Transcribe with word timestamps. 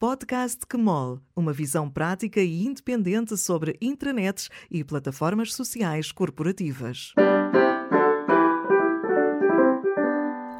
Podcast 0.00 0.64
QMOL, 0.64 1.18
uma 1.34 1.52
visão 1.52 1.90
prática 1.90 2.40
e 2.40 2.64
independente 2.64 3.36
sobre 3.36 3.76
intranets 3.82 4.48
e 4.70 4.84
plataformas 4.84 5.52
sociais 5.52 6.12
corporativas. 6.12 7.12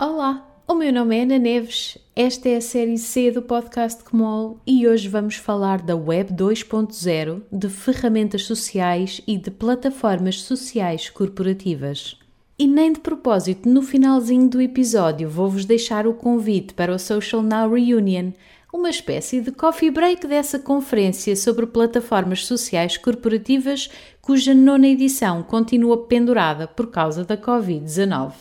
Olá, 0.01 0.45
o 0.67 0.75
meu 0.75 0.93
nome 0.93 1.17
é 1.17 1.23
Ana 1.23 1.39
Neves, 1.39 1.97
esta 2.17 2.49
é 2.49 2.57
a 2.57 2.61
série 2.61 2.99
C 2.99 3.31
do 3.31 3.41
podcast 3.41 4.03
QMOL 4.03 4.59
e 4.67 4.89
hoje 4.89 5.07
vamos 5.07 5.37
falar 5.37 5.83
da 5.83 5.95
Web 5.95 6.35
2.0, 6.35 7.43
de 7.53 7.69
ferramentas 7.69 8.43
sociais 8.43 9.21
e 9.25 9.39
de 9.39 9.53
plataformas 9.53 10.43
sociais 10.43 11.09
corporativas. 11.09 12.19
E 12.59 12.67
nem 12.67 12.93
de 12.93 12.99
propósito, 12.99 13.69
no 13.69 13.83
finalzinho 13.83 14.49
do 14.49 14.61
episódio 14.61 15.31
vou-vos 15.31 15.65
deixar 15.65 16.09
o 16.09 16.15
convite 16.15 16.75
para 16.75 16.93
o 16.93 16.99
Social 16.99 17.41
Now 17.41 17.73
Reunion, 17.73 18.33
uma 18.73 18.91
espécie 18.91 19.41
de 19.41 19.51
coffee 19.51 19.91
break 19.91 20.27
dessa 20.27 20.59
conferência 20.59 21.35
sobre 21.35 21.67
plataformas 21.67 22.45
sociais 22.45 22.97
corporativas 22.97 23.89
cuja 24.21 24.55
nona 24.55 24.89
edição 24.89 25.43
continua 25.43 26.07
pendurada 26.07 26.69
por 26.69 26.91
causa 26.91 27.25
da 27.25 27.37
Covid-19. 27.37 28.33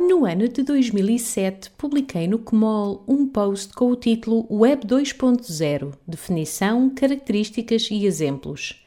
No 0.00 0.24
ano 0.24 0.48
de 0.48 0.62
2007, 0.62 1.70
publiquei 1.76 2.26
no 2.26 2.38
CMOL 2.38 3.04
um 3.06 3.26
post 3.26 3.72
com 3.74 3.90
o 3.90 3.96
título 3.96 4.46
Web 4.50 4.86
2.0 4.86 5.92
Definição, 6.06 6.90
Características 6.90 7.88
e 7.90 8.06
Exemplos. 8.06 8.81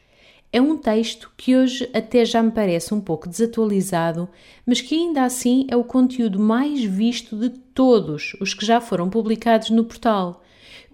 É 0.56 0.60
um 0.62 0.74
texto 0.74 1.30
que 1.36 1.54
hoje 1.54 1.86
até 1.92 2.24
já 2.24 2.42
me 2.42 2.50
parece 2.50 2.94
um 2.94 2.98
pouco 2.98 3.28
desatualizado, 3.28 4.26
mas 4.64 4.80
que 4.80 4.94
ainda 4.94 5.22
assim 5.22 5.66
é 5.68 5.76
o 5.76 5.84
conteúdo 5.84 6.38
mais 6.40 6.82
visto 6.82 7.36
de 7.36 7.50
todos 7.50 8.34
os 8.40 8.54
que 8.54 8.64
já 8.64 8.80
foram 8.80 9.10
publicados 9.10 9.68
no 9.68 9.84
portal. 9.84 10.42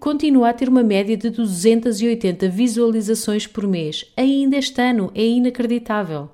Continua 0.01 0.49
a 0.49 0.53
ter 0.53 0.67
uma 0.67 0.83
média 0.83 1.15
de 1.15 1.29
280 1.29 2.49
visualizações 2.49 3.47
por 3.47 3.65
mês. 3.65 4.03
Ainda 4.17 4.57
este 4.57 4.81
ano 4.81 5.09
é 5.15 5.25
inacreditável. 5.25 6.29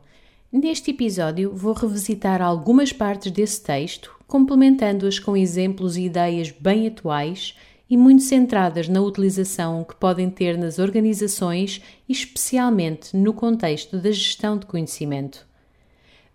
Neste 0.51 0.89
episódio 0.89 1.53
vou 1.53 1.73
revisitar 1.73 2.41
algumas 2.41 2.91
partes 2.91 3.31
desse 3.31 3.61
texto, 3.61 4.11
complementando-as 4.25 5.19
com 5.19 5.37
exemplos 5.37 5.97
e 5.97 6.05
ideias 6.05 6.49
bem 6.49 6.87
atuais 6.87 7.53
e 7.89 7.97
muito 7.97 8.21
centradas 8.23 8.87
na 8.87 9.01
utilização 9.01 9.83
que 9.83 9.95
podem 9.95 10.29
ter 10.29 10.55
nas 10.57 10.77
organizações 10.77 11.81
e 12.07 12.13
especialmente 12.13 13.17
no 13.17 13.33
contexto 13.33 13.97
da 13.97 14.11
gestão 14.11 14.57
de 14.57 14.67
conhecimento. 14.67 15.47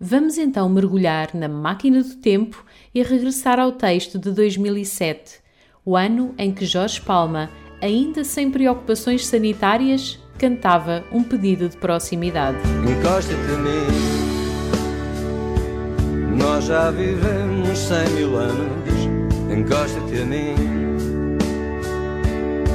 Vamos 0.00 0.36
então 0.36 0.68
mergulhar 0.68 1.30
na 1.34 1.48
máquina 1.48 2.02
do 2.02 2.16
tempo 2.16 2.64
e 2.92 3.02
regressar 3.02 3.60
ao 3.60 3.72
texto 3.72 4.18
de 4.18 4.32
2007, 4.32 5.36
o 5.84 5.96
ano 5.96 6.34
em 6.36 6.52
que 6.52 6.66
Jorge 6.66 7.00
Palma, 7.00 7.48
ainda 7.80 8.24
sem 8.24 8.50
preocupações 8.50 9.24
sanitárias, 9.24 10.18
cantava 10.36 11.04
um 11.12 11.22
pedido 11.22 11.68
de 11.68 11.76
proximidade. 11.76 12.58
Encosta-te 12.82 13.52
a 13.52 13.58
mim, 13.58 13.86
nós 16.36 16.64
já 16.64 16.90
vivemos 16.90 17.78
cem 17.78 18.08
mil 18.10 18.36
anos. 18.36 18.74
Encosta-te 19.56 20.20
a 20.20 20.26
mim 20.26 20.83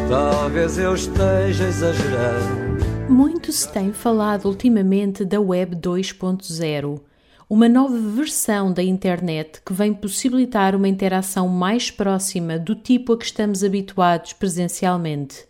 Talvez 0.10 0.80
eu 0.80 0.96
esteja 0.96 1.68
exagerando. 1.68 2.84
Muito 3.08 3.52
se 3.52 3.72
tem 3.72 3.94
falado 3.94 4.46
ultimamente 4.46 5.24
da 5.24 5.40
Web 5.40 5.76
2.0, 5.76 7.00
uma 7.48 7.70
nova 7.70 7.96
versão 7.96 8.74
da 8.74 8.82
internet 8.82 9.62
que 9.64 9.72
vem 9.72 9.94
possibilitar 9.94 10.76
uma 10.76 10.88
interação 10.88 11.48
mais 11.48 11.92
próxima 11.92 12.58
do 12.58 12.74
tipo 12.74 13.14
a 13.14 13.20
que 13.20 13.26
estamos 13.26 13.64
habituados 13.64 14.34
presencialmente. 14.34 15.46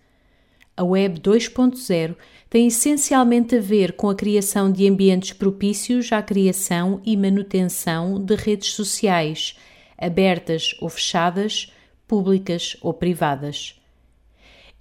A 0.76 0.84
Web 0.84 1.22
2.0 1.22 2.18
tem 2.50 2.68
essencialmente 2.68 3.56
a 3.56 3.62
ver 3.62 3.94
com 3.94 4.10
a 4.10 4.16
criação 4.16 4.70
de 4.70 4.90
ambientes 4.90 5.32
propícios 5.32 6.12
à 6.12 6.22
criação 6.22 7.00
e 7.06 7.16
manutenção 7.16 8.22
de 8.22 8.36
redes 8.36 8.74
sociais, 8.74 9.56
abertas 9.98 10.76
ou 10.82 10.90
fechadas, 10.90 11.72
públicas 12.06 12.76
ou 12.82 12.94
privadas. 12.94 13.79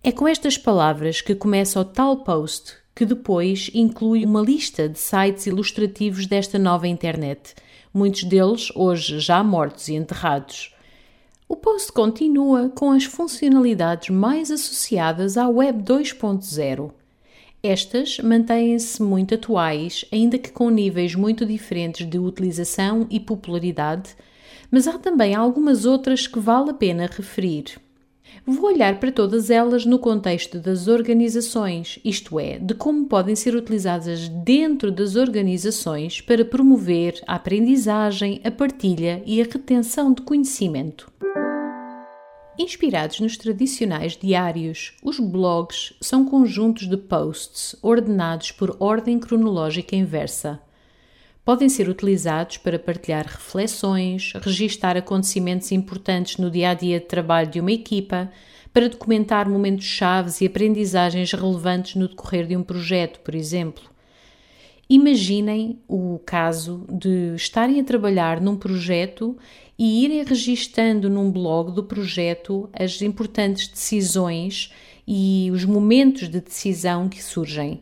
É 0.02 0.12
com 0.12 0.28
estas 0.28 0.56
palavras 0.56 1.20
que 1.20 1.34
começa 1.34 1.80
o 1.80 1.84
tal 1.84 2.18
post, 2.18 2.76
que 2.94 3.04
depois 3.04 3.68
inclui 3.74 4.24
uma 4.24 4.40
lista 4.40 4.88
de 4.88 4.96
sites 4.96 5.46
ilustrativos 5.46 6.24
desta 6.24 6.56
nova 6.56 6.86
internet, 6.86 7.54
muitos 7.92 8.22
deles 8.22 8.70
hoje 8.76 9.18
já 9.18 9.42
mortos 9.42 9.88
e 9.88 9.94
enterrados. 9.94 10.72
O 11.48 11.56
post 11.56 11.90
continua 11.90 12.68
com 12.68 12.92
as 12.92 13.04
funcionalidades 13.04 14.08
mais 14.10 14.52
associadas 14.52 15.36
à 15.36 15.48
Web 15.48 15.82
2.0. 15.82 16.92
Estas 17.60 18.18
mantêm-se 18.18 19.02
muito 19.02 19.34
atuais, 19.34 20.04
ainda 20.12 20.38
que 20.38 20.52
com 20.52 20.70
níveis 20.70 21.16
muito 21.16 21.44
diferentes 21.44 22.08
de 22.08 22.20
utilização 22.20 23.04
e 23.10 23.18
popularidade, 23.18 24.14
mas 24.70 24.86
há 24.86 24.96
também 24.96 25.34
algumas 25.34 25.84
outras 25.84 26.28
que 26.28 26.38
vale 26.38 26.70
a 26.70 26.74
pena 26.74 27.10
referir. 27.10 27.80
Vou 28.46 28.66
olhar 28.66 28.98
para 28.98 29.12
todas 29.12 29.50
elas 29.50 29.84
no 29.84 29.98
contexto 29.98 30.58
das 30.58 30.88
organizações, 30.88 31.98
isto 32.04 32.40
é, 32.40 32.58
de 32.58 32.74
como 32.74 33.06
podem 33.06 33.36
ser 33.36 33.54
utilizadas 33.54 34.28
dentro 34.28 34.90
das 34.90 35.16
organizações 35.16 36.20
para 36.20 36.44
promover 36.44 37.20
a 37.26 37.34
aprendizagem, 37.34 38.40
a 38.44 38.50
partilha 38.50 39.22
e 39.26 39.40
a 39.40 39.44
retenção 39.44 40.12
de 40.12 40.22
conhecimento. 40.22 41.10
Inspirados 42.58 43.20
nos 43.20 43.36
tradicionais 43.36 44.16
diários, 44.16 44.94
os 45.02 45.20
blogs 45.20 45.94
são 46.00 46.24
conjuntos 46.24 46.88
de 46.88 46.96
posts 46.96 47.76
ordenados 47.82 48.50
por 48.50 48.76
ordem 48.80 49.18
cronológica 49.18 49.94
inversa 49.94 50.60
podem 51.48 51.70
ser 51.70 51.88
utilizados 51.88 52.58
para 52.58 52.78
partilhar 52.78 53.24
reflexões, 53.24 54.34
registar 54.34 54.98
acontecimentos 54.98 55.72
importantes 55.72 56.36
no 56.36 56.50
dia 56.50 56.68
a 56.68 56.74
dia 56.74 57.00
de 57.00 57.06
trabalho 57.06 57.50
de 57.50 57.58
uma 57.58 57.72
equipa, 57.72 58.30
para 58.70 58.86
documentar 58.86 59.48
momentos 59.48 59.86
chaves 59.86 60.42
e 60.42 60.46
aprendizagens 60.46 61.32
relevantes 61.32 61.94
no 61.94 62.06
decorrer 62.06 62.46
de 62.46 62.54
um 62.54 62.62
projeto, 62.62 63.20
por 63.20 63.34
exemplo. 63.34 63.82
Imaginem 64.90 65.80
o 65.88 66.20
caso 66.26 66.84
de 66.86 67.34
estarem 67.34 67.80
a 67.80 67.84
trabalhar 67.84 68.42
num 68.42 68.54
projeto 68.54 69.34
e 69.78 70.04
irem 70.04 70.22
registando 70.24 71.08
num 71.08 71.32
blog 71.32 71.72
do 71.72 71.82
projeto 71.82 72.68
as 72.74 73.00
importantes 73.00 73.68
decisões 73.68 74.70
e 75.06 75.48
os 75.50 75.64
momentos 75.64 76.28
de 76.28 76.42
decisão 76.42 77.08
que 77.08 77.24
surgem. 77.24 77.80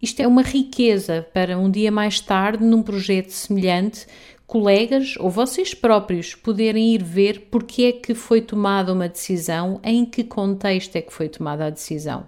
Isto 0.00 0.20
é 0.20 0.26
uma 0.26 0.42
riqueza 0.42 1.26
para 1.32 1.58
um 1.58 1.70
dia 1.70 1.90
mais 1.90 2.20
tarde, 2.20 2.62
num 2.62 2.82
projeto 2.82 3.30
semelhante, 3.30 4.06
colegas 4.46 5.14
ou 5.18 5.30
vocês 5.30 5.72
próprios 5.72 6.34
poderem 6.34 6.94
ir 6.94 7.02
ver 7.02 7.48
porque 7.50 7.84
é 7.84 7.92
que 7.92 8.14
foi 8.14 8.42
tomada 8.42 8.92
uma 8.92 9.08
decisão, 9.08 9.80
em 9.82 10.04
que 10.04 10.22
contexto 10.22 10.96
é 10.96 11.02
que 11.02 11.12
foi 11.12 11.28
tomada 11.28 11.66
a 11.66 11.70
decisão. 11.70 12.26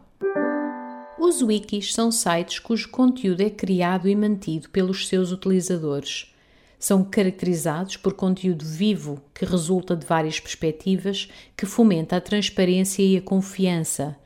Os 1.19 1.43
wikis 1.43 1.93
são 1.93 2.11
sites 2.11 2.59
cujo 2.59 2.89
conteúdo 2.89 3.43
é 3.43 3.51
criado 3.51 4.09
e 4.09 4.17
mantido 4.17 4.71
pelos 4.71 5.07
seus 5.07 5.31
utilizadores. 5.31 6.35
São 6.79 7.05
caracterizados 7.05 7.97
por 7.99 8.15
conteúdo 8.15 8.65
vivo 8.65 9.21
que 9.35 9.45
resulta 9.45 9.95
de 9.95 10.07
várias 10.07 10.41
perspectivas, 10.41 11.29
que 11.57 11.67
fomenta 11.67 12.17
a 12.17 12.21
transparência 12.21 13.03
e 13.03 13.17
a 13.17 13.21
confiança 13.21 14.17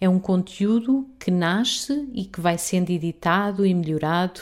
é 0.00 0.08
um 0.08 0.18
conteúdo 0.18 1.08
que 1.18 1.30
nasce 1.30 2.08
e 2.12 2.24
que 2.24 2.40
vai 2.40 2.58
sendo 2.58 2.90
editado 2.90 3.64
e 3.64 3.74
melhorado. 3.74 4.40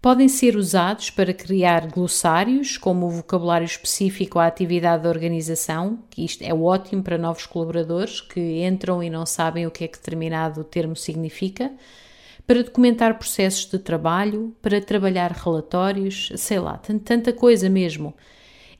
Podem 0.00 0.28
ser 0.28 0.56
usados 0.56 1.10
para 1.10 1.34
criar 1.34 1.86
glossários, 1.86 2.78
como 2.78 3.06
o 3.06 3.10
vocabulário 3.10 3.66
específico 3.66 4.38
à 4.38 4.46
atividade 4.46 5.02
da 5.02 5.10
organização, 5.10 5.98
que 6.08 6.24
isto 6.24 6.42
é 6.42 6.54
ótimo 6.54 7.02
para 7.02 7.18
novos 7.18 7.44
colaboradores 7.44 8.20
que 8.20 8.64
entram 8.64 9.02
e 9.02 9.10
não 9.10 9.26
sabem 9.26 9.66
o 9.66 9.70
que 9.70 9.84
é 9.84 9.88
que 9.88 9.98
determinado 9.98 10.64
termo 10.64 10.96
significa, 10.96 11.70
para 12.46 12.62
documentar 12.62 13.18
processos 13.18 13.66
de 13.66 13.78
trabalho, 13.78 14.56
para 14.62 14.80
trabalhar 14.80 15.30
relatórios, 15.32 16.32
sei 16.36 16.58
lá, 16.58 16.78
tanta 16.78 17.32
coisa 17.32 17.68
mesmo. 17.68 18.14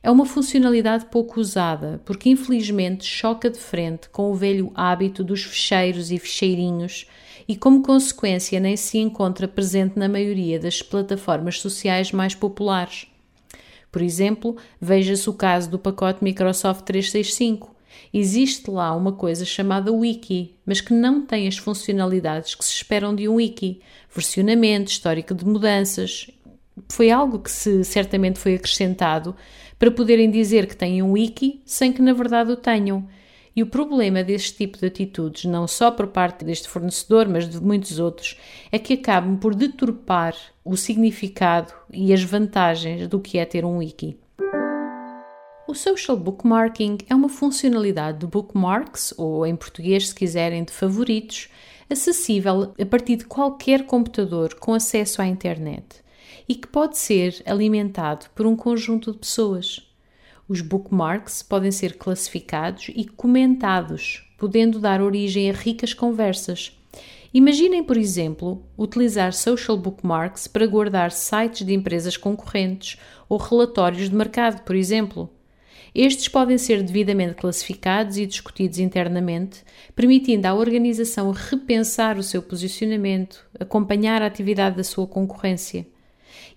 É 0.03 0.09
uma 0.09 0.25
funcionalidade 0.25 1.05
pouco 1.05 1.39
usada, 1.39 2.01
porque 2.05 2.29
infelizmente 2.29 3.05
choca 3.05 3.51
de 3.51 3.59
frente 3.59 4.09
com 4.09 4.31
o 4.31 4.35
velho 4.35 4.71
hábito 4.73 5.23
dos 5.23 5.43
fecheiros 5.43 6.11
e 6.11 6.17
fecheirinhos 6.17 7.05
e, 7.47 7.55
como 7.55 7.83
consequência, 7.83 8.59
nem 8.59 8.75
se 8.75 8.97
encontra 8.97 9.47
presente 9.47 9.99
na 9.99 10.09
maioria 10.09 10.59
das 10.59 10.81
plataformas 10.81 11.59
sociais 11.59 12.11
mais 12.11 12.33
populares. 12.33 13.05
Por 13.91 14.01
exemplo, 14.01 14.57
veja-se 14.79 15.29
o 15.29 15.33
caso 15.33 15.69
do 15.69 15.77
pacote 15.77 16.23
Microsoft 16.23 16.83
365. 16.83 17.75
Existe 18.11 18.71
lá 18.71 18.95
uma 18.95 19.11
coisa 19.11 19.45
chamada 19.45 19.91
Wiki, 19.91 20.55
mas 20.65 20.81
que 20.81 20.93
não 20.93 21.25
tem 21.25 21.47
as 21.47 21.57
funcionalidades 21.57 22.55
que 22.55 22.65
se 22.65 22.71
esperam 22.71 23.13
de 23.13 23.27
um 23.27 23.35
Wiki: 23.35 23.81
versionamento, 24.13 24.89
histórico 24.89 25.35
de 25.35 25.45
mudanças. 25.45 26.31
Foi 26.89 27.11
algo 27.11 27.37
que 27.37 27.51
se 27.51 27.83
certamente 27.83 28.39
foi 28.39 28.55
acrescentado 28.55 29.35
para 29.81 29.89
poderem 29.89 30.29
dizer 30.29 30.67
que 30.67 30.75
têm 30.75 31.01
um 31.01 31.13
wiki 31.13 31.59
sem 31.65 31.91
que 31.91 32.03
na 32.03 32.13
verdade 32.13 32.51
o 32.51 32.55
tenham. 32.55 33.03
E 33.55 33.63
o 33.63 33.65
problema 33.65 34.23
deste 34.23 34.55
tipo 34.55 34.77
de 34.77 34.85
atitudes, 34.85 35.45
não 35.45 35.67
só 35.67 35.89
por 35.89 36.05
parte 36.05 36.45
deste 36.45 36.69
fornecedor, 36.69 37.27
mas 37.27 37.49
de 37.49 37.59
muitos 37.59 37.97
outros, 37.97 38.37
é 38.71 38.77
que 38.77 38.93
acabam 38.93 39.37
por 39.37 39.55
deturpar 39.55 40.35
o 40.63 40.77
significado 40.77 41.73
e 41.91 42.13
as 42.13 42.21
vantagens 42.21 43.07
do 43.07 43.19
que 43.19 43.39
é 43.39 43.43
ter 43.43 43.65
um 43.65 43.77
wiki. 43.77 44.19
O 45.67 45.73
social 45.73 46.15
bookmarking 46.15 46.99
é 47.09 47.15
uma 47.15 47.27
funcionalidade 47.27 48.19
de 48.19 48.27
bookmarks, 48.27 49.15
ou 49.17 49.47
em 49.47 49.55
português, 49.55 50.09
se 50.09 50.13
quiserem, 50.15 50.63
de 50.63 50.71
favoritos, 50.71 51.49
acessível 51.89 52.71
a 52.79 52.85
partir 52.85 53.15
de 53.15 53.25
qualquer 53.25 53.87
computador 53.87 54.53
com 54.53 54.75
acesso 54.75 55.23
à 55.23 55.25
internet 55.25 56.00
e 56.51 56.55
que 56.55 56.67
pode 56.67 56.97
ser 56.97 57.41
alimentado 57.45 58.25
por 58.35 58.45
um 58.45 58.57
conjunto 58.57 59.13
de 59.13 59.19
pessoas. 59.19 59.89
Os 60.49 60.59
bookmarks 60.59 61.41
podem 61.41 61.71
ser 61.71 61.97
classificados 61.97 62.91
e 62.93 63.05
comentados, 63.05 64.29
podendo 64.37 64.77
dar 64.77 65.01
origem 65.01 65.49
a 65.49 65.53
ricas 65.53 65.93
conversas. 65.93 66.77
Imaginem, 67.33 67.81
por 67.81 67.95
exemplo, 67.95 68.61
utilizar 68.77 69.31
social 69.31 69.77
bookmarks 69.77 70.45
para 70.45 70.67
guardar 70.67 71.13
sites 71.13 71.65
de 71.65 71.73
empresas 71.73 72.17
concorrentes 72.17 72.99
ou 73.29 73.37
relatórios 73.37 74.09
de 74.09 74.15
mercado, 74.15 74.61
por 74.63 74.75
exemplo. 74.75 75.29
Estes 75.95 76.27
podem 76.27 76.57
ser 76.57 76.83
devidamente 76.83 77.35
classificados 77.35 78.17
e 78.17 78.25
discutidos 78.25 78.77
internamente, 78.77 79.63
permitindo 79.95 80.45
à 80.49 80.53
organização 80.53 81.31
repensar 81.31 82.17
o 82.17 82.23
seu 82.23 82.41
posicionamento, 82.41 83.47
acompanhar 83.57 84.21
a 84.21 84.25
atividade 84.25 84.75
da 84.75 84.83
sua 84.83 85.07
concorrência. 85.07 85.87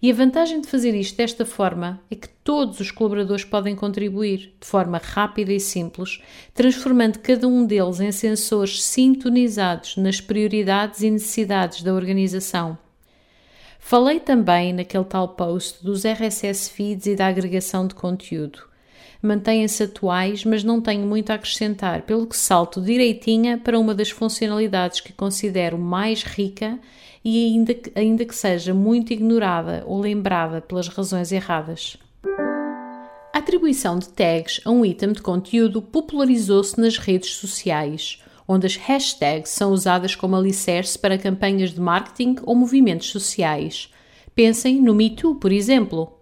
E 0.00 0.10
a 0.10 0.14
vantagem 0.14 0.60
de 0.60 0.68
fazer 0.68 0.94
isto 0.94 1.16
desta 1.16 1.46
forma 1.46 2.00
é 2.10 2.14
que 2.14 2.28
todos 2.28 2.80
os 2.80 2.90
colaboradores 2.90 3.44
podem 3.44 3.74
contribuir 3.74 4.54
de 4.60 4.66
forma 4.66 4.98
rápida 4.98 5.52
e 5.52 5.60
simples, 5.60 6.20
transformando 6.52 7.18
cada 7.18 7.48
um 7.48 7.64
deles 7.64 8.00
em 8.00 8.12
sensores 8.12 8.82
sintonizados 8.82 9.96
nas 9.96 10.20
prioridades 10.20 11.02
e 11.02 11.10
necessidades 11.10 11.82
da 11.82 11.94
organização. 11.94 12.76
Falei 13.78 14.18
também 14.18 14.72
naquele 14.72 15.04
tal 15.04 15.28
post 15.28 15.84
dos 15.84 16.04
RSS 16.04 16.70
feeds 16.70 17.06
e 17.06 17.14
da 17.14 17.26
agregação 17.26 17.86
de 17.86 17.94
conteúdo 17.94 18.73
mantêm-se 19.26 19.82
atuais, 19.82 20.44
mas 20.44 20.62
não 20.62 20.80
tenho 20.80 21.06
muito 21.06 21.30
a 21.30 21.34
acrescentar, 21.34 22.02
pelo 22.02 22.26
que 22.26 22.36
salto 22.36 22.80
direitinha 22.80 23.58
para 23.58 23.78
uma 23.78 23.94
das 23.94 24.10
funcionalidades 24.10 25.00
que 25.00 25.12
considero 25.12 25.78
mais 25.78 26.22
rica 26.22 26.78
e 27.24 27.46
ainda 27.46 27.72
que, 27.72 27.92
ainda 27.94 28.24
que 28.24 28.34
seja 28.34 28.74
muito 28.74 29.12
ignorada 29.12 29.82
ou 29.86 29.98
lembrada 29.98 30.60
pelas 30.60 30.88
razões 30.88 31.32
erradas. 31.32 31.96
A 33.32 33.38
atribuição 33.38 33.98
de 33.98 34.08
tags 34.10 34.60
a 34.64 34.70
um 34.70 34.84
item 34.84 35.12
de 35.12 35.22
conteúdo 35.22 35.80
popularizou-se 35.80 36.78
nas 36.78 36.98
redes 36.98 37.34
sociais, 37.36 38.22
onde 38.46 38.66
as 38.66 38.76
hashtags 38.76 39.50
são 39.50 39.72
usadas 39.72 40.14
como 40.14 40.36
alicerce 40.36 40.98
para 40.98 41.18
campanhas 41.18 41.72
de 41.72 41.80
marketing 41.80 42.36
ou 42.42 42.54
movimentos 42.54 43.08
sociais. 43.08 43.90
Pensem 44.34 44.82
no 44.82 44.94
Me 44.94 45.10
Too, 45.10 45.36
por 45.36 45.50
exemplo. 45.50 46.12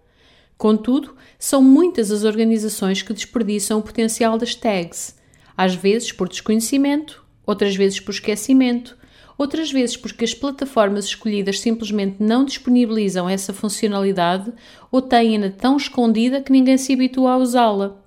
Contudo, 0.62 1.16
são 1.40 1.60
muitas 1.60 2.12
as 2.12 2.22
organizações 2.22 3.02
que 3.02 3.12
desperdiçam 3.12 3.80
o 3.80 3.82
potencial 3.82 4.38
das 4.38 4.54
tags, 4.54 5.18
às 5.56 5.74
vezes 5.74 6.12
por 6.12 6.28
desconhecimento, 6.28 7.24
outras 7.44 7.74
vezes 7.74 7.98
por 7.98 8.12
esquecimento, 8.12 8.96
outras 9.36 9.72
vezes 9.72 9.96
porque 9.96 10.24
as 10.24 10.32
plataformas 10.32 11.06
escolhidas 11.06 11.58
simplesmente 11.58 12.22
não 12.22 12.44
disponibilizam 12.44 13.28
essa 13.28 13.52
funcionalidade 13.52 14.52
ou 14.88 15.02
têm-na 15.02 15.50
tão 15.50 15.76
escondida 15.76 16.40
que 16.40 16.52
ninguém 16.52 16.78
se 16.78 16.92
habitua 16.92 17.32
a 17.32 17.38
usá-la. 17.38 18.00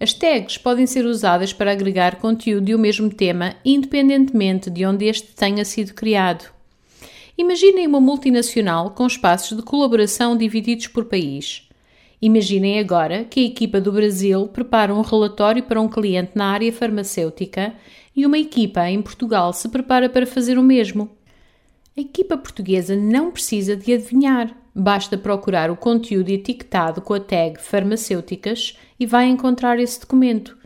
As 0.00 0.14
tags 0.14 0.56
podem 0.56 0.86
ser 0.86 1.04
usadas 1.04 1.52
para 1.52 1.72
agregar 1.72 2.16
conteúdo 2.16 2.64
de 2.64 2.74
um 2.74 2.78
mesmo 2.78 3.10
tema, 3.10 3.56
independentemente 3.62 4.70
de 4.70 4.86
onde 4.86 5.04
este 5.04 5.34
tenha 5.34 5.66
sido 5.66 5.92
criado. 5.92 6.61
Imaginem 7.36 7.86
uma 7.86 8.00
multinacional 8.00 8.90
com 8.90 9.06
espaços 9.06 9.56
de 9.56 9.62
colaboração 9.62 10.36
divididos 10.36 10.86
por 10.86 11.06
país. 11.06 11.66
Imaginem 12.20 12.78
agora 12.78 13.24
que 13.24 13.40
a 13.40 13.44
equipa 13.44 13.80
do 13.80 13.90
Brasil 13.90 14.46
prepara 14.48 14.94
um 14.94 15.00
relatório 15.00 15.62
para 15.62 15.80
um 15.80 15.88
cliente 15.88 16.32
na 16.34 16.52
área 16.52 16.72
farmacêutica 16.72 17.74
e 18.14 18.26
uma 18.26 18.38
equipa 18.38 18.88
em 18.88 19.00
Portugal 19.00 19.52
se 19.52 19.68
prepara 19.68 20.10
para 20.10 20.26
fazer 20.26 20.58
o 20.58 20.62
mesmo. 20.62 21.10
A 21.96 22.00
equipa 22.00 22.36
portuguesa 22.36 22.94
não 22.94 23.30
precisa 23.30 23.74
de 23.74 23.94
adivinhar, 23.94 24.54
basta 24.74 25.16
procurar 25.16 25.70
o 25.70 25.76
conteúdo 25.76 26.28
etiquetado 26.28 27.00
com 27.00 27.14
a 27.14 27.20
tag 27.20 27.60
farmacêuticas 27.60 28.78
e 29.00 29.06
vai 29.06 29.26
encontrar 29.26 29.80
esse 29.80 29.98
documento 30.00 30.56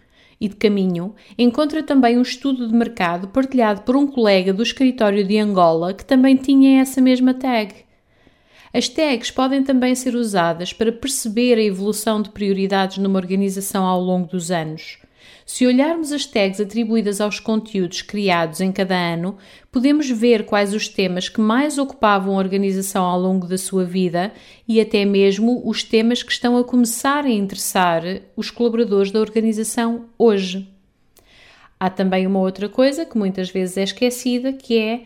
e 0.40 0.48
de 0.48 0.56
caminho, 0.56 1.14
encontra 1.38 1.82
também 1.82 2.18
um 2.18 2.22
estudo 2.22 2.68
de 2.68 2.74
mercado 2.74 3.28
partilhado 3.28 3.82
por 3.82 3.96
um 3.96 4.06
colega 4.06 4.52
do 4.52 4.62
escritório 4.62 5.26
de 5.26 5.38
Angola 5.38 5.94
que 5.94 6.04
também 6.04 6.36
tinha 6.36 6.80
essa 6.80 7.00
mesma 7.00 7.32
tag. 7.34 7.74
As 8.72 8.88
tags 8.88 9.30
podem 9.30 9.62
também 9.62 9.94
ser 9.94 10.14
usadas 10.14 10.72
para 10.72 10.92
perceber 10.92 11.56
a 11.56 11.62
evolução 11.62 12.20
de 12.20 12.30
prioridades 12.30 12.98
numa 12.98 13.18
organização 13.18 13.86
ao 13.86 14.00
longo 14.00 14.28
dos 14.28 14.50
anos. 14.50 14.98
Se 15.44 15.66
olharmos 15.66 16.12
as 16.12 16.26
tags 16.26 16.60
atribuídas 16.60 17.20
aos 17.20 17.38
conteúdos 17.38 18.02
criados 18.02 18.60
em 18.60 18.72
cada 18.72 18.96
ano, 18.96 19.36
podemos 19.70 20.10
ver 20.10 20.44
quais 20.44 20.74
os 20.74 20.88
temas 20.88 21.28
que 21.28 21.40
mais 21.40 21.78
ocupavam 21.78 22.34
a 22.34 22.38
organização 22.38 23.04
ao 23.04 23.20
longo 23.20 23.46
da 23.46 23.56
sua 23.56 23.84
vida 23.84 24.32
e 24.66 24.80
até 24.80 25.04
mesmo 25.04 25.62
os 25.64 25.82
temas 25.82 26.22
que 26.22 26.32
estão 26.32 26.56
a 26.56 26.64
começar 26.64 27.24
a 27.24 27.30
interessar 27.30 28.02
os 28.36 28.50
colaboradores 28.50 29.10
da 29.10 29.20
organização 29.20 30.06
hoje. 30.18 30.68
Há 31.78 31.90
também 31.90 32.26
uma 32.26 32.40
outra 32.40 32.68
coisa 32.68 33.04
que 33.04 33.18
muitas 33.18 33.50
vezes 33.50 33.76
é 33.76 33.82
esquecida, 33.82 34.52
que 34.52 34.78
é 34.78 35.02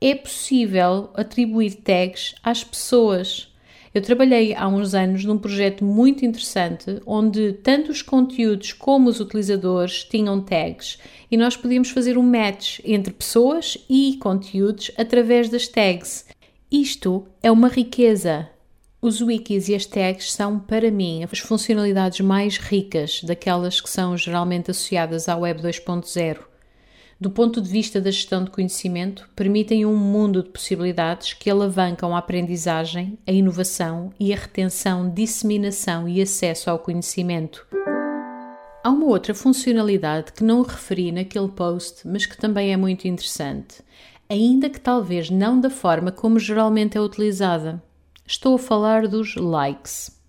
é 0.00 0.14
possível 0.14 1.10
atribuir 1.14 1.74
tags 1.76 2.34
às 2.42 2.62
pessoas. 2.62 3.52
Eu 3.94 4.02
trabalhei 4.02 4.54
há 4.54 4.68
uns 4.68 4.94
anos 4.94 5.24
num 5.24 5.38
projeto 5.38 5.84
muito 5.84 6.24
interessante 6.24 7.00
onde 7.06 7.52
tanto 7.54 7.90
os 7.90 8.02
conteúdos 8.02 8.72
como 8.72 9.08
os 9.08 9.20
utilizadores 9.20 10.04
tinham 10.04 10.40
tags 10.40 10.98
e 11.30 11.36
nós 11.36 11.56
podíamos 11.56 11.90
fazer 11.90 12.18
um 12.18 12.22
match 12.22 12.80
entre 12.84 13.12
pessoas 13.12 13.78
e 13.88 14.18
conteúdos 14.20 14.90
através 14.96 15.48
das 15.48 15.68
tags. 15.68 16.26
Isto 16.70 17.26
é 17.42 17.50
uma 17.50 17.68
riqueza. 17.68 18.48
Os 19.00 19.20
wikis 19.20 19.68
e 19.68 19.74
as 19.74 19.86
tags 19.86 20.32
são, 20.32 20.58
para 20.58 20.90
mim, 20.90 21.22
as 21.30 21.38
funcionalidades 21.38 22.20
mais 22.20 22.58
ricas 22.58 23.22
daquelas 23.22 23.80
que 23.80 23.88
são 23.88 24.16
geralmente 24.16 24.70
associadas 24.70 25.28
à 25.28 25.36
Web 25.36 25.62
2.0 25.62 26.55
do 27.18 27.30
ponto 27.30 27.62
de 27.62 27.68
vista 27.68 27.98
da 27.98 28.10
gestão 28.10 28.44
de 28.44 28.50
conhecimento, 28.50 29.28
permitem 29.34 29.86
um 29.86 29.96
mundo 29.96 30.42
de 30.42 30.50
possibilidades 30.50 31.32
que 31.32 31.48
alavancam 31.48 32.14
a 32.14 32.18
aprendizagem, 32.18 33.18
a 33.26 33.32
inovação 33.32 34.12
e 34.20 34.34
a 34.34 34.36
retenção, 34.36 35.08
disseminação 35.08 36.06
e 36.06 36.20
acesso 36.20 36.68
ao 36.68 36.78
conhecimento. 36.78 37.66
Há 38.84 38.90
uma 38.90 39.06
outra 39.06 39.34
funcionalidade 39.34 40.32
que 40.32 40.44
não 40.44 40.62
referi 40.62 41.10
naquele 41.10 41.48
post, 41.48 42.06
mas 42.06 42.26
que 42.26 42.36
também 42.36 42.72
é 42.72 42.76
muito 42.76 43.08
interessante, 43.08 43.82
ainda 44.28 44.68
que 44.68 44.78
talvez 44.78 45.30
não 45.30 45.58
da 45.58 45.70
forma 45.70 46.12
como 46.12 46.38
geralmente 46.38 46.98
é 46.98 47.00
utilizada. 47.00 47.82
Estou 48.26 48.56
a 48.56 48.58
falar 48.58 49.08
dos 49.08 49.36
likes. 49.36 50.20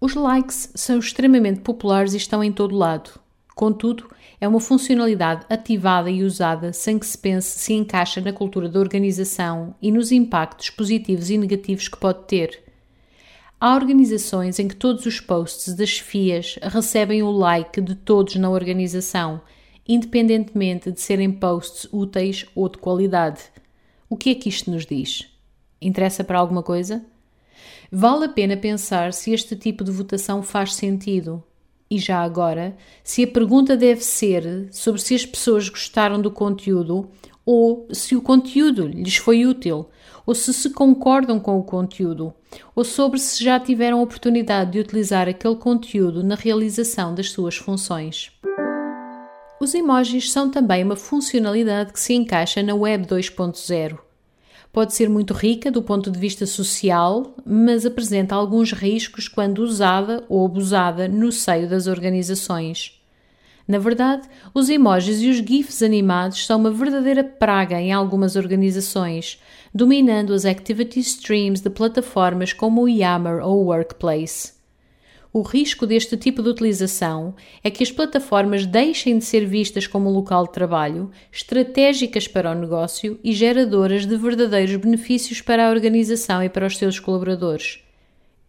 Os 0.00 0.14
likes 0.14 0.70
são 0.76 0.98
extremamente 0.98 1.60
populares 1.62 2.14
e 2.14 2.18
estão 2.18 2.44
em 2.44 2.52
todo 2.52 2.76
lado. 2.76 3.18
Contudo, 3.56 4.08
é 4.40 4.46
uma 4.46 4.60
funcionalidade 4.60 5.46
ativada 5.48 6.10
e 6.10 6.22
usada 6.22 6.72
sem 6.72 6.98
que 6.98 7.06
se 7.06 7.16
pense 7.16 7.58
se 7.58 7.72
encaixa 7.72 8.20
na 8.20 8.32
cultura 8.32 8.68
da 8.68 8.78
organização 8.78 9.74
e 9.80 9.90
nos 9.90 10.12
impactos 10.12 10.70
positivos 10.70 11.30
e 11.30 11.38
negativos 11.38 11.88
que 11.88 11.96
pode 11.96 12.24
ter. 12.24 12.62
Há 13.58 13.74
organizações 13.74 14.58
em 14.58 14.68
que 14.68 14.76
todos 14.76 15.06
os 15.06 15.18
posts 15.18 15.74
das 15.74 15.98
FIAs 15.98 16.58
recebem 16.62 17.22
o 17.22 17.30
like 17.30 17.80
de 17.80 17.94
todos 17.94 18.36
na 18.36 18.50
organização, 18.50 19.40
independentemente 19.88 20.92
de 20.92 21.00
serem 21.00 21.32
posts 21.32 21.88
úteis 21.90 22.44
ou 22.54 22.68
de 22.68 22.76
qualidade. 22.76 23.40
O 24.10 24.16
que 24.16 24.30
é 24.30 24.34
que 24.34 24.50
isto 24.50 24.70
nos 24.70 24.84
diz? 24.84 25.30
Interessa 25.80 26.22
para 26.22 26.38
alguma 26.38 26.62
coisa? 26.62 27.02
Vale 27.90 28.26
a 28.26 28.28
pena 28.28 28.56
pensar 28.56 29.14
se 29.14 29.32
este 29.32 29.56
tipo 29.56 29.82
de 29.82 29.90
votação 29.90 30.42
faz 30.42 30.74
sentido 30.74 31.42
e 31.90 31.98
já 31.98 32.20
agora, 32.20 32.76
se 33.04 33.22
a 33.22 33.26
pergunta 33.26 33.76
deve 33.76 34.02
ser 34.02 34.68
sobre 34.72 35.00
se 35.00 35.14
as 35.14 35.24
pessoas 35.24 35.68
gostaram 35.68 36.20
do 36.20 36.30
conteúdo 36.30 37.08
ou 37.44 37.86
se 37.92 38.16
o 38.16 38.20
conteúdo 38.20 38.88
lhes 38.88 39.16
foi 39.16 39.46
útil, 39.46 39.86
ou 40.26 40.34
se 40.34 40.52
se 40.52 40.70
concordam 40.70 41.38
com 41.38 41.56
o 41.60 41.62
conteúdo, 41.62 42.34
ou 42.74 42.82
sobre 42.82 43.20
se 43.20 43.42
já 43.42 43.60
tiveram 43.60 44.02
oportunidade 44.02 44.72
de 44.72 44.80
utilizar 44.80 45.28
aquele 45.28 45.54
conteúdo 45.54 46.24
na 46.24 46.34
realização 46.34 47.14
das 47.14 47.30
suas 47.30 47.56
funções. 47.56 48.32
Os 49.60 49.72
emojis 49.74 50.32
são 50.32 50.50
também 50.50 50.82
uma 50.82 50.96
funcionalidade 50.96 51.92
que 51.92 52.00
se 52.00 52.14
encaixa 52.14 52.62
na 52.64 52.74
Web 52.74 53.06
2.0 53.06 54.05
pode 54.76 54.92
ser 54.92 55.08
muito 55.08 55.32
rica 55.32 55.70
do 55.70 55.80
ponto 55.80 56.10
de 56.10 56.18
vista 56.18 56.44
social, 56.44 57.34
mas 57.46 57.86
apresenta 57.86 58.34
alguns 58.34 58.72
riscos 58.72 59.26
quando 59.26 59.60
usada 59.60 60.22
ou 60.28 60.44
abusada 60.44 61.08
no 61.08 61.32
seio 61.32 61.66
das 61.66 61.86
organizações. 61.86 63.00
Na 63.66 63.78
verdade, 63.78 64.28
os 64.52 64.68
emojis 64.68 65.22
e 65.22 65.30
os 65.30 65.38
GIFs 65.38 65.82
animados 65.82 66.44
são 66.44 66.60
uma 66.60 66.70
verdadeira 66.70 67.24
praga 67.24 67.80
em 67.80 67.90
algumas 67.90 68.36
organizações, 68.36 69.40
dominando 69.74 70.34
as 70.34 70.44
activity 70.44 71.00
streams 71.00 71.62
de 71.62 71.70
plataformas 71.70 72.52
como 72.52 72.82
o 72.82 72.88
Yammer 72.88 73.42
ou 73.42 73.62
o 73.62 73.68
Workplace. 73.68 74.55
O 75.36 75.42
risco 75.42 75.86
deste 75.86 76.16
tipo 76.16 76.42
de 76.42 76.48
utilização 76.48 77.34
é 77.62 77.70
que 77.70 77.82
as 77.82 77.92
plataformas 77.92 78.64
deixem 78.64 79.18
de 79.18 79.24
ser 79.26 79.44
vistas 79.44 79.86
como 79.86 80.08
local 80.08 80.46
de 80.46 80.52
trabalho, 80.54 81.10
estratégicas 81.30 82.26
para 82.26 82.52
o 82.52 82.54
negócio 82.54 83.20
e 83.22 83.34
geradoras 83.34 84.06
de 84.06 84.16
verdadeiros 84.16 84.76
benefícios 84.76 85.42
para 85.42 85.68
a 85.68 85.70
organização 85.70 86.42
e 86.42 86.48
para 86.48 86.66
os 86.66 86.78
seus 86.78 86.98
colaboradores. 86.98 87.80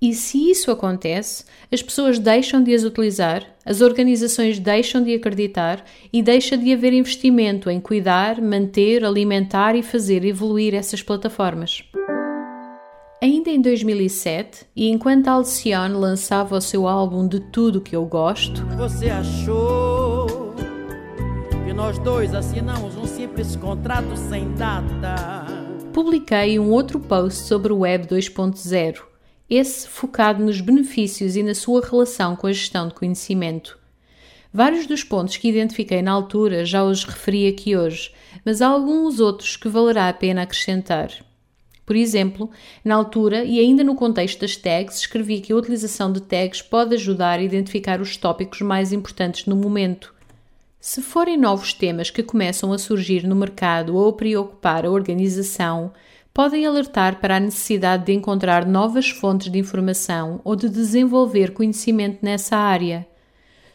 E 0.01 0.13
se 0.13 0.49
isso 0.49 0.71
acontece, 0.71 1.43
as 1.69 1.81
pessoas 1.81 2.19
deixam 2.19 2.63
de 2.63 2.73
as 2.73 2.85
utilizar, 2.85 3.43
as 3.65 3.81
organizações 3.81 4.57
deixam 4.57 5.03
de 5.03 5.13
acreditar 5.13 5.83
e 6.13 6.23
deixa 6.23 6.57
de 6.57 6.71
haver 6.71 6.93
investimento 6.93 7.69
em 7.69 7.81
cuidar, 7.81 8.41
manter, 8.41 9.03
alimentar 9.03 9.75
e 9.75 9.83
fazer 9.83 10.23
evoluir 10.23 10.73
essas 10.73 11.03
plataformas. 11.03 11.83
Ainda 13.21 13.49
em 13.49 13.59
2007, 13.59 14.67
e 14.75 14.89
enquanto 14.89 15.27
Alcione 15.27 15.95
lançava 15.95 16.55
o 16.55 16.61
seu 16.61 16.87
álbum 16.87 17.27
De 17.27 17.39
Tudo 17.39 17.81
Que 17.81 17.95
Eu 17.95 18.05
Gosto, 18.05 18.63
Você 18.77 19.09
achou 19.09 20.53
que 21.65 21.73
nós 21.73 21.97
dois 21.97 22.35
assinamos 22.35 22.95
um 22.95 23.07
simples 23.07 23.55
contrato 23.55 24.15
sem 24.15 24.53
data? 24.53 25.47
publiquei 25.91 26.59
um 26.59 26.69
outro 26.69 26.99
post 26.99 27.47
sobre 27.47 27.73
o 27.73 27.79
Web 27.79 28.05
2.0, 28.07 29.01
esse 29.49 29.87
focado 29.87 30.43
nos 30.43 30.61
benefícios 30.61 31.35
e 31.35 31.41
na 31.41 31.55
sua 31.55 31.81
relação 31.83 32.35
com 32.35 32.45
a 32.45 32.51
gestão 32.51 32.87
de 32.87 32.93
conhecimento. 32.93 33.79
Vários 34.53 34.85
dos 34.85 35.03
pontos 35.03 35.37
que 35.37 35.49
identifiquei 35.49 36.03
na 36.03 36.11
altura 36.11 36.63
já 36.65 36.83
os 36.83 37.03
referi 37.03 37.47
aqui 37.47 37.75
hoje, 37.75 38.11
mas 38.45 38.61
há 38.61 38.67
alguns 38.67 39.19
outros 39.19 39.55
que 39.57 39.67
valerá 39.67 40.07
a 40.07 40.13
pena 40.13 40.43
acrescentar. 40.43 41.09
Por 41.87 41.95
exemplo, 41.95 42.51
na 42.83 42.95
altura 42.95 43.45
e 43.45 43.61
ainda 43.61 43.81
no 43.81 43.95
contexto 43.95 44.41
das 44.41 44.57
tags, 44.57 44.97
escrevi 44.97 45.39
que 45.39 45.53
a 45.53 45.55
utilização 45.55 46.11
de 46.11 46.21
tags 46.21 46.61
pode 46.61 46.93
ajudar 46.93 47.39
a 47.39 47.41
identificar 47.41 48.01
os 48.01 48.17
tópicos 48.17 48.59
mais 48.59 48.91
importantes 48.91 49.45
no 49.45 49.55
momento. 49.55 50.13
Se 50.81 51.01
forem 51.01 51.37
novos 51.37 51.73
temas 51.73 52.09
que 52.09 52.21
começam 52.21 52.73
a 52.73 52.77
surgir 52.77 53.25
no 53.25 53.37
mercado 53.37 53.95
ou 53.95 54.09
a 54.09 54.13
preocupar 54.13 54.85
a 54.85 54.91
organização, 54.91 55.93
podem 56.33 56.65
alertar 56.65 57.21
para 57.21 57.37
a 57.37 57.39
necessidade 57.39 58.05
de 58.05 58.11
encontrar 58.11 58.65
novas 58.65 59.09
fontes 59.09 59.49
de 59.49 59.57
informação 59.57 60.41
ou 60.43 60.57
de 60.57 60.67
desenvolver 60.67 61.53
conhecimento 61.53 62.19
nessa 62.21 62.57
área. 62.57 63.07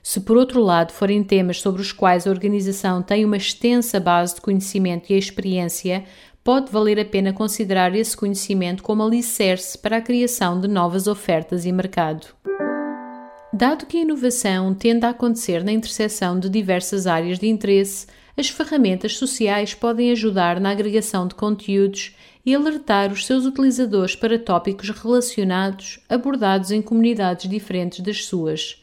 Se, 0.02 0.20
por 0.20 0.36
outro 0.36 0.60
lado, 0.60 0.92
forem 0.92 1.22
temas 1.22 1.60
sobre 1.60 1.80
os 1.80 1.92
quais 1.92 2.26
a 2.26 2.30
organização 2.30 3.00
tem 3.00 3.24
uma 3.24 3.36
extensa 3.36 4.00
base 4.00 4.34
de 4.34 4.40
conhecimento 4.40 5.10
e 5.10 5.16
experiência, 5.16 6.04
pode 6.44 6.70
valer 6.72 6.98
a 6.98 7.04
pena 7.04 7.32
considerar 7.32 7.94
esse 7.94 8.16
conhecimento 8.16 8.82
como 8.82 9.02
alicerce 9.02 9.78
para 9.78 9.98
a 9.98 10.00
criação 10.00 10.60
de 10.60 10.66
novas 10.66 11.06
ofertas 11.06 11.64
e 11.64 11.72
mercado. 11.72 12.26
Dado 13.52 13.86
que 13.86 13.98
a 13.98 14.00
inovação 14.00 14.74
tende 14.74 15.04
a 15.04 15.10
acontecer 15.10 15.62
na 15.62 15.72
interseção 15.72 16.40
de 16.40 16.48
diversas 16.48 17.06
áreas 17.06 17.38
de 17.38 17.46
interesse, 17.46 18.06
as 18.36 18.48
ferramentas 18.48 19.16
sociais 19.16 19.74
podem 19.74 20.10
ajudar 20.10 20.58
na 20.58 20.70
agregação 20.70 21.28
de 21.28 21.34
conteúdos 21.34 22.16
e 22.44 22.54
alertar 22.54 23.12
os 23.12 23.26
seus 23.26 23.44
utilizadores 23.44 24.16
para 24.16 24.38
tópicos 24.38 24.88
relacionados 24.88 26.00
abordados 26.08 26.70
em 26.70 26.80
comunidades 26.80 27.48
diferentes 27.48 28.00
das 28.00 28.24
suas. 28.24 28.82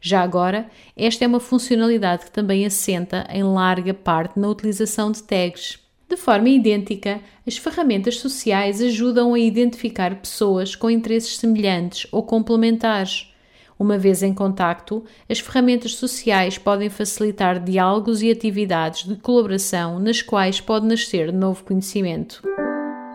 Já 0.00 0.20
agora, 0.20 0.68
esta 0.96 1.24
é 1.24 1.28
uma 1.28 1.40
funcionalidade 1.40 2.26
que 2.26 2.30
também 2.30 2.66
assenta 2.66 3.26
em 3.30 3.42
larga 3.42 3.94
parte 3.94 4.38
na 4.38 4.48
utilização 4.48 5.10
de 5.10 5.22
tags. 5.22 5.81
De 6.12 6.18
forma 6.18 6.50
idêntica, 6.50 7.22
as 7.46 7.56
ferramentas 7.56 8.18
sociais 8.18 8.82
ajudam 8.82 9.32
a 9.32 9.38
identificar 9.38 10.14
pessoas 10.16 10.76
com 10.76 10.90
interesses 10.90 11.38
semelhantes 11.38 12.06
ou 12.12 12.22
complementares. 12.22 13.32
Uma 13.78 13.96
vez 13.96 14.22
em 14.22 14.34
contacto, 14.34 15.02
as 15.26 15.40
ferramentas 15.40 15.94
sociais 15.94 16.58
podem 16.58 16.90
facilitar 16.90 17.58
diálogos 17.58 18.20
e 18.20 18.30
atividades 18.30 19.08
de 19.08 19.16
colaboração 19.16 19.98
nas 19.98 20.20
quais 20.20 20.60
pode 20.60 20.86
nascer 20.86 21.32
novo 21.32 21.64
conhecimento. 21.64 22.42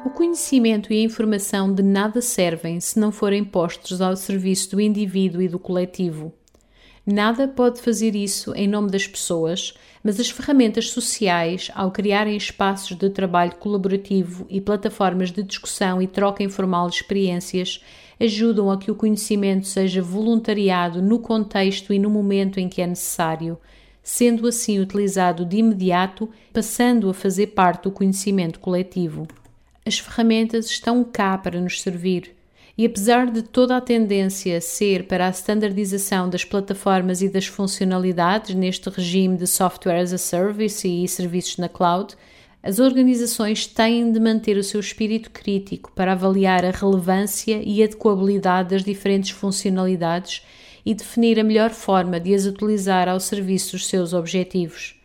O 0.03 0.09
conhecimento 0.09 0.91
e 0.91 0.99
a 0.99 1.03
informação 1.03 1.71
de 1.71 1.83
nada 1.83 2.19
servem 2.19 2.79
se 2.79 2.99
não 2.99 3.11
forem 3.11 3.43
postos 3.43 4.01
ao 4.01 4.15
serviço 4.15 4.71
do 4.71 4.81
indivíduo 4.81 5.43
e 5.43 5.47
do 5.47 5.59
coletivo. 5.59 6.33
Nada 7.09 7.47
pode 7.47 7.79
fazer 7.79 8.17
isso 8.17 8.53
em 8.53 8.67
nome 8.67 8.91
das 8.91 9.07
pessoas, 9.07 9.73
mas 10.03 10.19
as 10.19 10.29
ferramentas 10.29 10.89
sociais, 10.89 11.71
ao 11.73 11.89
criarem 11.89 12.35
espaços 12.35 12.97
de 12.97 13.09
trabalho 13.09 13.55
colaborativo 13.55 14.45
e 14.49 14.59
plataformas 14.59 15.31
de 15.31 15.41
discussão 15.41 16.01
e 16.01 16.07
troca 16.07 16.43
informal 16.43 16.89
de 16.89 16.97
experiências, 16.97 17.81
ajudam 18.19 18.69
a 18.69 18.77
que 18.77 18.91
o 18.91 18.95
conhecimento 18.95 19.67
seja 19.67 20.01
voluntariado 20.01 21.01
no 21.01 21.19
contexto 21.19 21.93
e 21.93 21.99
no 21.99 22.09
momento 22.09 22.59
em 22.59 22.67
que 22.67 22.81
é 22.81 22.87
necessário, 22.87 23.57
sendo 24.03 24.45
assim 24.45 24.77
utilizado 24.77 25.45
de 25.45 25.59
imediato, 25.59 26.29
passando 26.51 27.09
a 27.09 27.13
fazer 27.13 27.47
parte 27.47 27.83
do 27.83 27.91
conhecimento 27.91 28.59
coletivo. 28.59 29.25
As 29.85 29.97
ferramentas 29.97 30.65
estão 30.65 31.05
cá 31.05 31.37
para 31.37 31.61
nos 31.61 31.81
servir 31.81 32.36
e 32.77 32.85
apesar 32.85 33.31
de 33.31 33.41
toda 33.41 33.75
a 33.75 33.81
tendência 33.81 34.61
ser 34.61 35.07
para 35.07 35.27
a 35.27 35.31
standardização 35.31 36.29
das 36.29 36.45
plataformas 36.45 37.23
e 37.23 37.29
das 37.29 37.47
funcionalidades 37.47 38.53
neste 38.53 38.87
regime 38.89 39.35
de 39.35 39.47
software 39.47 39.99
as 39.99 40.13
a 40.13 40.17
service 40.17 40.87
e 40.87 41.07
serviços 41.07 41.57
na 41.57 41.67
cloud, 41.67 42.15
as 42.61 42.79
organizações 42.79 43.65
têm 43.65 44.11
de 44.11 44.19
manter 44.19 44.57
o 44.57 44.63
seu 44.63 44.79
espírito 44.79 45.31
crítico 45.31 45.91
para 45.93 46.11
avaliar 46.11 46.63
a 46.65 46.71
relevância 46.71 47.61
e 47.63 47.81
adequabilidade 47.81 48.69
das 48.69 48.83
diferentes 48.83 49.31
funcionalidades 49.31 50.45
e 50.85 50.93
definir 50.93 51.39
a 51.39 51.43
melhor 51.43 51.71
forma 51.71 52.19
de 52.19 52.33
as 52.33 52.45
utilizar 52.45 53.09
ao 53.09 53.19
serviço 53.19 53.71
dos 53.71 53.87
seus 53.87 54.13
objetivos. 54.13 54.95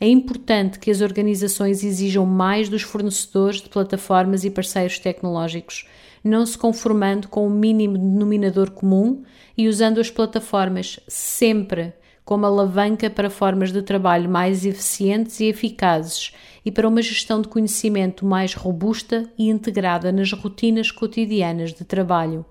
É 0.00 0.08
importante 0.08 0.78
que 0.78 0.90
as 0.90 1.00
organizações 1.00 1.84
exijam 1.84 2.26
mais 2.26 2.68
dos 2.68 2.82
fornecedores 2.82 3.60
de 3.60 3.68
plataformas 3.68 4.44
e 4.44 4.50
parceiros 4.50 4.98
tecnológicos, 4.98 5.86
não 6.24 6.46
se 6.46 6.56
conformando 6.56 7.28
com 7.28 7.46
o 7.46 7.50
mínimo 7.50 7.98
denominador 7.98 8.70
comum 8.70 9.22
e 9.56 9.68
usando 9.68 10.00
as 10.00 10.10
plataformas 10.10 10.98
sempre 11.06 11.92
como 12.24 12.46
alavanca 12.46 13.10
para 13.10 13.28
formas 13.28 13.70
de 13.70 13.82
trabalho 13.82 14.30
mais 14.30 14.64
eficientes 14.64 15.38
e 15.40 15.44
eficazes 15.44 16.32
e 16.64 16.72
para 16.72 16.88
uma 16.88 17.02
gestão 17.02 17.42
de 17.42 17.48
conhecimento 17.48 18.24
mais 18.24 18.54
robusta 18.54 19.30
e 19.36 19.50
integrada 19.50 20.10
nas 20.10 20.32
rotinas 20.32 20.90
cotidianas 20.90 21.74
de 21.74 21.84
trabalho. 21.84 22.46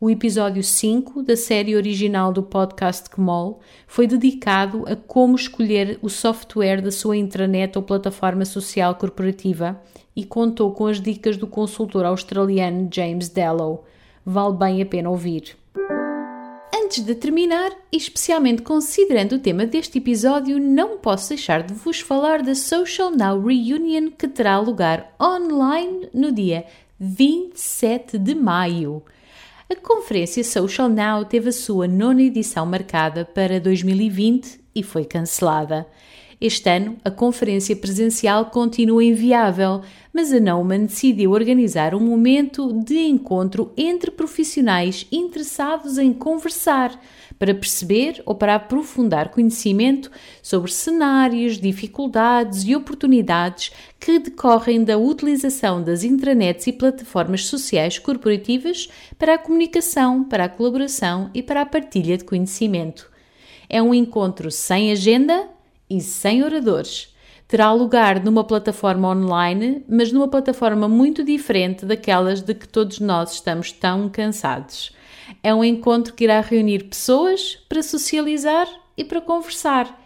O 0.00 0.08
episódio 0.08 0.62
5 0.62 1.24
da 1.24 1.36
série 1.36 1.74
original 1.74 2.32
do 2.32 2.40
podcast 2.40 3.10
Kmol 3.10 3.58
foi 3.84 4.06
dedicado 4.06 4.84
a 4.86 4.94
como 4.94 5.34
escolher 5.34 5.98
o 6.00 6.08
software 6.08 6.80
da 6.80 6.92
sua 6.92 7.16
intranet 7.16 7.76
ou 7.76 7.82
plataforma 7.82 8.44
social 8.44 8.94
corporativa 8.94 9.82
e 10.14 10.24
contou 10.24 10.70
com 10.70 10.86
as 10.86 11.00
dicas 11.00 11.36
do 11.36 11.48
consultor 11.48 12.04
australiano 12.04 12.88
James 12.92 13.28
Dellow. 13.28 13.84
Vale 14.24 14.56
bem 14.56 14.80
a 14.80 14.86
pena 14.86 15.10
ouvir. 15.10 15.56
Antes 16.72 17.04
de 17.04 17.16
terminar, 17.16 17.72
especialmente 17.90 18.62
considerando 18.62 19.34
o 19.34 19.40
tema 19.40 19.66
deste 19.66 19.98
episódio, 19.98 20.60
não 20.60 20.98
posso 20.98 21.30
deixar 21.30 21.64
de 21.64 21.74
vos 21.74 21.98
falar 21.98 22.40
da 22.44 22.54
Social 22.54 23.10
Now 23.10 23.44
Reunion 23.44 24.12
que 24.16 24.28
terá 24.28 24.60
lugar 24.60 25.12
online 25.20 26.08
no 26.14 26.30
dia 26.30 26.64
27 27.00 28.16
de 28.16 28.36
maio. 28.36 29.02
A 29.70 29.76
conferência 29.76 30.42
Social 30.42 30.88
Now 30.88 31.26
teve 31.26 31.50
a 31.50 31.52
sua 31.52 31.86
nona 31.86 32.22
edição 32.22 32.64
marcada 32.64 33.26
para 33.26 33.60
2020 33.60 34.58
e 34.74 34.82
foi 34.82 35.04
cancelada. 35.04 35.86
Este 36.40 36.70
ano, 36.70 36.96
a 37.04 37.10
conferência 37.10 37.76
presencial 37.76 38.46
continua 38.46 39.04
inviável, 39.04 39.82
mas 40.10 40.32
a 40.32 40.40
Nauman 40.40 40.86
decidiu 40.86 41.32
organizar 41.32 41.94
um 41.94 42.00
momento 42.00 42.72
de 42.82 42.96
encontro 42.96 43.70
entre 43.76 44.10
profissionais 44.10 45.06
interessados 45.12 45.98
em 45.98 46.14
conversar 46.14 46.98
para 47.38 47.54
perceber 47.54 48.22
ou 48.26 48.34
para 48.34 48.56
aprofundar 48.56 49.28
conhecimento 49.30 50.10
sobre 50.42 50.72
cenários, 50.72 51.58
dificuldades 51.58 52.64
e 52.64 52.74
oportunidades 52.74 53.72
que 54.00 54.18
decorrem 54.18 54.82
da 54.82 54.98
utilização 54.98 55.82
das 55.82 56.02
intranets 56.02 56.66
e 56.66 56.72
plataformas 56.72 57.46
sociais 57.46 57.98
corporativas 57.98 58.88
para 59.18 59.34
a 59.34 59.38
comunicação, 59.38 60.24
para 60.24 60.44
a 60.44 60.48
colaboração 60.48 61.30
e 61.32 61.42
para 61.42 61.62
a 61.62 61.66
partilha 61.66 62.18
de 62.18 62.24
conhecimento. 62.24 63.10
É 63.68 63.82
um 63.82 63.94
encontro 63.94 64.50
sem 64.50 64.90
agenda 64.90 65.48
e 65.88 66.00
sem 66.00 66.42
oradores. 66.42 67.14
Terá 67.46 67.72
lugar 67.72 68.22
numa 68.22 68.44
plataforma 68.44 69.08
online, 69.08 69.82
mas 69.88 70.12
numa 70.12 70.28
plataforma 70.28 70.86
muito 70.86 71.24
diferente 71.24 71.86
daquelas 71.86 72.42
de 72.42 72.54
que 72.54 72.68
todos 72.68 73.00
nós 73.00 73.32
estamos 73.34 73.72
tão 73.72 74.08
cansados. 74.08 74.92
É 75.42 75.54
um 75.54 75.64
encontro 75.64 76.14
que 76.14 76.24
irá 76.24 76.40
reunir 76.40 76.84
pessoas 76.84 77.58
para 77.68 77.82
socializar 77.82 78.68
e 78.96 79.04
para 79.04 79.20
conversar. 79.20 79.98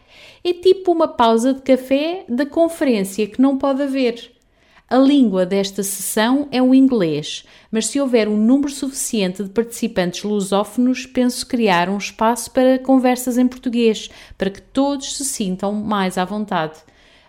É 0.45 0.53
tipo 0.53 0.93
uma 0.93 1.09
pausa 1.09 1.55
de 1.55 1.63
café 1.63 2.25
da 2.29 2.45
conferência 2.45 3.27
que 3.27 3.41
não 3.41 3.57
pode 3.57 3.83
haver. 3.83 4.33
A 4.93 4.99
língua 4.99 5.47
desta 5.47 5.83
sessão 5.83 6.49
é 6.51 6.61
o 6.61 6.75
inglês, 6.75 7.47
mas 7.71 7.87
se 7.87 7.99
houver 7.99 8.29
um 8.29 8.37
número 8.37 8.71
suficiente 8.71 9.43
de 9.43 9.49
participantes 9.49 10.23
lusófonos, 10.23 11.07
penso 11.07 11.47
criar 11.47 11.89
um 11.89 11.97
espaço 11.97 12.51
para 12.51 12.79
conversas 12.79 13.39
em 13.39 13.49
português, 13.49 14.11
para 14.37 14.51
que 14.51 14.61
todos 14.61 15.17
se 15.17 15.25
sintam 15.25 15.73
mais 15.73 16.19
à 16.19 16.27
vontade. 16.27 16.79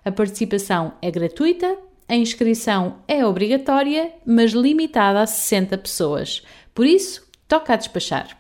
A 0.04 0.12
participação 0.12 0.96
é 1.02 1.10
gratuita, 1.10 1.78
a 2.10 2.16
inscrição 2.16 2.98
é 3.08 3.26
obrigatória, 3.26 4.12
mas 4.26 4.52
limitada 4.52 5.22
a 5.22 5.26
60 5.26 5.78
pessoas. 5.78 6.44
Por 6.76 6.86
isso, 6.86 7.23
toca 7.48 7.74
a 7.74 7.76
despachar. 7.76 8.38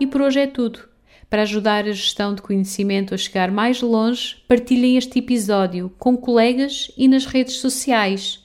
E 0.00 0.06
por 0.06 0.20
hoje 0.20 0.40
é 0.40 0.46
tudo. 0.46 0.88
Para 1.28 1.42
ajudar 1.42 1.84
a 1.84 1.92
gestão 1.92 2.34
de 2.34 2.40
conhecimento 2.40 3.14
a 3.14 3.18
chegar 3.18 3.50
mais 3.50 3.82
longe, 3.82 4.42
partilhem 4.48 4.96
este 4.96 5.18
episódio 5.18 5.92
com 5.98 6.16
colegas 6.16 6.90
e 6.96 7.06
nas 7.06 7.26
redes 7.26 7.56
sociais. 7.58 8.44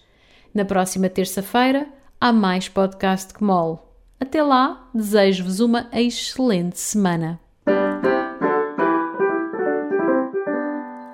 Na 0.53 0.65
próxima 0.65 1.09
terça-feira 1.09 1.87
há 2.19 2.33
mais 2.33 2.67
podcast 2.67 3.33
que 3.33 3.43
mole. 3.43 3.79
Até 4.19 4.41
lá, 4.43 4.89
desejo-vos 4.93 5.59
uma 5.59 5.89
excelente 5.93 6.79
semana. 6.79 7.39